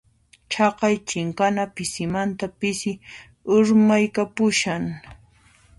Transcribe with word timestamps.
Chaqay 0.51 0.95
chinkana 1.09 1.63
pisimanta 1.75 2.45
pisi 2.59 2.91
urmaykapushan. 3.55 4.83